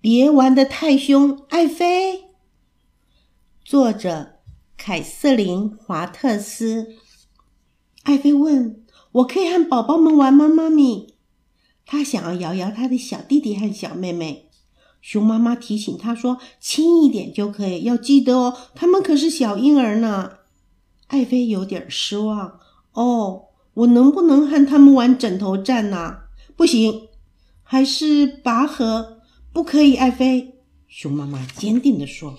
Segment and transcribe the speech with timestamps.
[0.00, 2.30] 别玩得太凶，爱妃。
[3.62, 4.36] 作者：
[4.78, 6.94] 凯瑟琳·华特斯。
[8.04, 8.82] 爱妃问
[9.12, 11.16] ：“我可以和宝宝们玩吗，妈咪？”
[11.84, 14.48] 她想要摇摇她的小弟弟和小妹妹。
[15.02, 20.38] 熊妈妈提醒她说：“轻一点就可以，要记得哦，他们可是小婴儿呢。”
[21.08, 22.58] 爱妃有点失望。
[22.92, 26.20] 哦，我能不能和他们玩枕头战呢？
[26.56, 27.08] 不行，
[27.62, 29.19] 还是拔河。
[29.52, 30.60] 不可以，爱妃。
[30.86, 32.38] 熊妈妈坚定地说：“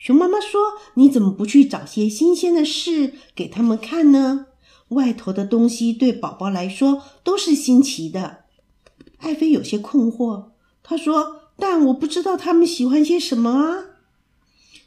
[0.00, 0.60] 熊妈妈说，
[0.94, 4.46] 你怎么不去找些新鲜的事给他们看呢？
[4.88, 8.44] 外头的东西对宝宝来说都是新奇的。”
[9.18, 13.84] 爱妃有些困惑，她说：“但我不知道他们喜欢些什么啊。”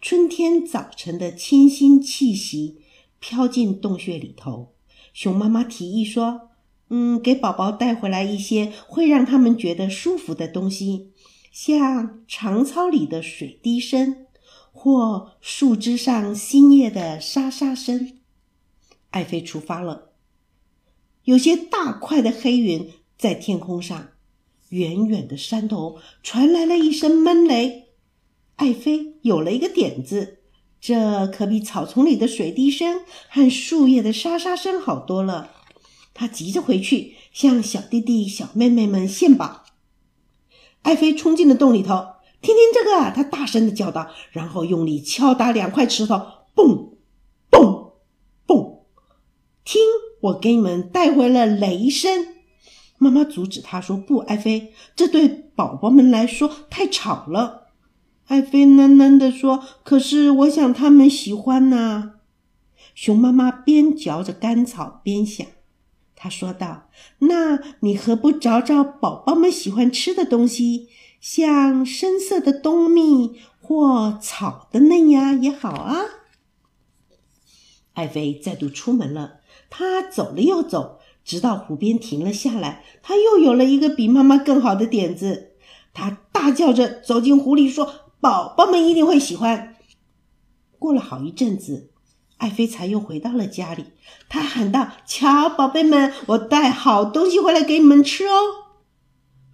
[0.00, 2.78] 春天早晨的清新气息
[3.18, 4.72] 飘进洞穴里头，
[5.12, 6.48] 熊妈妈提议说。
[6.88, 11.10] 嗯，给宝宝带回来一些会让他们觉得舒服的东西，
[11.56, 14.26] 像长草里的水滴声，
[14.72, 18.18] 或树枝上新叶的沙沙声。
[19.08, 20.10] 爱妃出发了，
[21.24, 24.08] 有些大块的黑云在天空上，
[24.68, 27.86] 远远的山头传来了一声闷雷。
[28.56, 30.40] 爱妃有了一个点子，
[30.78, 35.52] 这可比草丛里的水滴声和树叶的沙沙声好多了。
[36.12, 39.64] 他急着回去向小弟弟、小妹妹们献宝。
[40.86, 41.94] 爱妃冲进了洞里头，
[42.40, 46.14] 听听这个，他大声的叫道，然后用力敲打两块石头，
[46.54, 46.90] 嘣，
[47.50, 47.90] 嘣，
[48.46, 48.82] 嘣！
[49.64, 49.82] 听，
[50.20, 52.28] 我给你们带回了雷声。
[52.98, 57.66] 妈妈阻止他说：“不，爱妃，这对宝宝们来说太吵了。”
[58.28, 62.12] 爱妃喃喃地说：“可是我想他们喜欢呢。”
[62.94, 65.44] 熊妈妈边嚼着干草边想。
[66.18, 66.88] 他说道
[67.20, 70.88] ：“那你何不找找宝宝们喜欢吃的东西，
[71.20, 76.04] 像深色的冬蜜或草的嫩芽也好啊？”
[77.92, 79.40] 爱妃再度出门了。
[79.68, 82.84] 她走了又走，直到湖边停了下来。
[83.02, 85.52] 她又有了一个比妈妈更好的点子。
[85.92, 89.76] 她大叫着走进湖里，说：“宝宝们一定会喜欢。”
[90.78, 91.90] 过了好一阵子。
[92.38, 93.86] 爱妃才又回到了家里，
[94.28, 98.40] 她喊道：“瞧，宝贝们，我带好东西回来给你们吃哦。”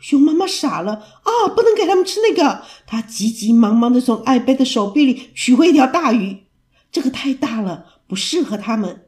[0.00, 2.62] 熊妈妈傻了，啊，不能给他们吃那个。
[2.86, 6.44] 她急急忙忙地从爱妃的手臂里取回一条大鱼，
[6.90, 9.06] 这个太大了，不适合他们。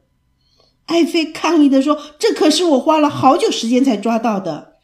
[0.85, 4.77] 爱妃抗议地说：“这可是我花了好久时间才抓到的。”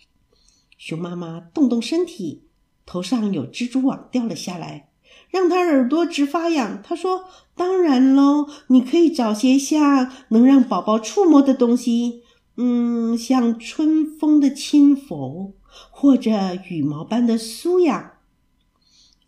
[0.78, 2.48] 熊妈妈动动身体，
[2.86, 4.90] 头上有蜘蛛网掉了下来。
[5.32, 6.80] 让他耳朵直发痒。
[6.84, 7.26] 他说
[7.56, 12.22] ：“当然喽，你可以找些像能让宝宝触摸的东西，
[12.58, 15.56] 嗯，像春风的轻拂，
[15.90, 16.32] 或者
[16.70, 18.12] 羽毛般的酥痒。”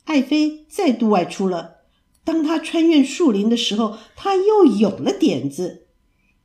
[0.05, 1.77] 爱妃再度外出了。
[2.25, 5.87] 当他穿越树林的时候，他又有了点子。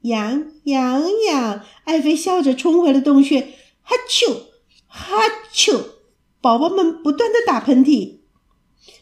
[0.03, 1.63] 痒痒痒！
[1.85, 3.55] 爱妃笑着冲回了洞穴。
[3.83, 4.43] 哈啾
[4.87, 5.17] 哈
[5.53, 5.81] 啾！
[6.41, 8.18] 宝宝们不断的打喷嚏。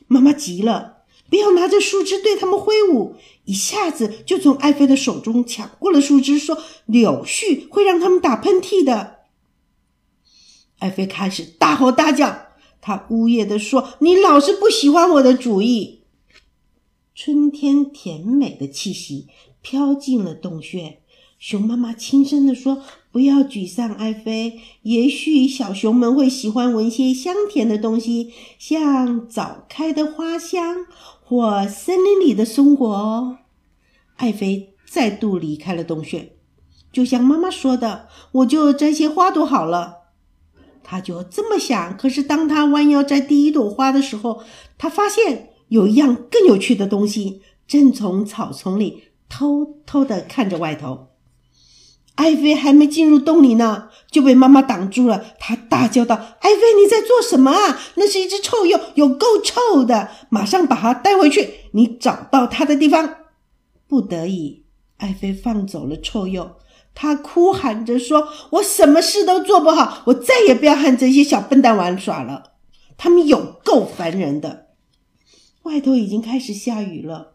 [0.06, 9.16] 妈妈急了，不要拿着树枝对他们挥舞，一下子就从爱妃的手中抢过了树枝，说：“柳絮会让他们打喷嚏的。”
[10.78, 12.48] 爱妃开始大吼大叫，
[12.80, 16.02] 她呜咽地说：“你老是不喜欢我的主意。”
[17.14, 19.28] 春天甜美的气息
[19.62, 21.00] 飘进了洞穴。
[21.38, 22.82] 熊妈妈轻声地说
[23.12, 24.58] ：“不要沮丧，爱妃。
[24.82, 30.86] 也许小熊们会喜欢闻些香甜的东西，像早开的花香
[31.22, 33.38] 或森林里的松果哦。”
[34.16, 36.32] 爱妃再度离开了洞穴，
[36.90, 39.98] 就像妈妈说的：“我就摘些花朵好了。”
[40.82, 41.96] 她就这么想。
[41.98, 44.42] 可是当她弯腰摘第一朵花的时候，
[44.78, 51.08] 她发现有一样更有趣的东西正从草丛里偷偷地看着外头。
[52.16, 55.24] 爱妃还没进入洞里呢，就被妈妈挡住了。
[55.38, 57.78] 她大叫道：“爱妃，你在做什么啊？
[57.94, 60.10] 那是一只臭鼬，有够臭的！
[60.30, 61.70] 马上把它带回去。
[61.72, 63.16] 你找到它的地方。”
[63.86, 64.64] 不得已，
[64.96, 66.56] 爱妃放走了臭鼬。
[66.94, 72.54] 她哭喊着说：“我什么事都做不好，我再也不要和这些小笨蛋玩耍了。
[72.96, 74.68] 他们有够烦人的。”
[75.64, 77.34] 外头已经开始下雨了，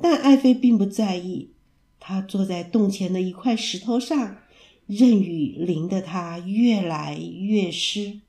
[0.00, 1.54] 但爱妃并不在意。
[2.00, 4.38] 他坐在洞前的一块石头上，
[4.86, 8.20] 任雨淋得他越来越湿。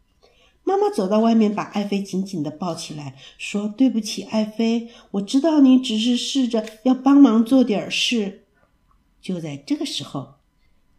[0.63, 8.43] 妈妈走到外面，把爱妃紧紧地抱起来，说：“对不起，爱妃，我知道你只是试着要帮忙做点事。”
[9.19, 10.35] 就在这个时候，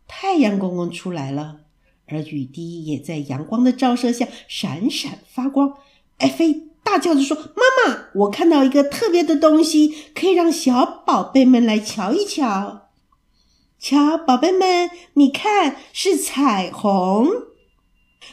[0.08, 1.60] 太阳公公出来了，
[2.06, 5.78] 而雨滴也在阳光的照射下闪闪发光。
[6.18, 12.88] 爱妃大叫着说：“妈妈，我看到一个特别的东西，可以让小宝贝们来瞧一瞧。
[13.78, 17.28] 瞧，宝贝们，你看，是彩虹。”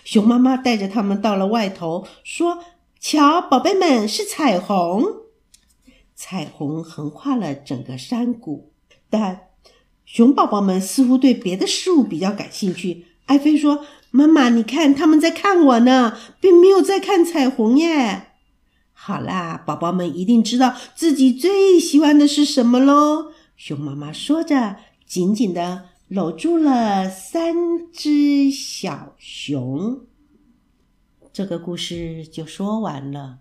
[0.03, 2.59] 熊妈妈带着他们到了外头，说
[2.99, 5.05] ：“瞧，宝贝们，是彩虹。
[6.15, 8.73] 彩虹横跨了整个山谷，
[9.09, 9.47] 但
[10.05, 18.25] 熊宝宝们似乎对别的事物比较感兴趣。”艾菲说：“妈妈，你看，他们在看我呢，并没有在看彩虹耶。”
[19.01, 23.31] 好啦，宝宝们一定知道自己最喜欢的是什么喽。
[23.55, 24.75] 熊妈妈说着，
[25.05, 27.55] 紧紧的搂住了三
[27.93, 30.01] 只小熊。
[31.31, 33.39] 这个故事就说完了。